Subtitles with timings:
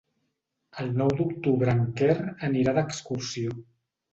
[0.83, 2.17] El nou d'octubre en Quer
[2.49, 3.57] anirà d'excursió.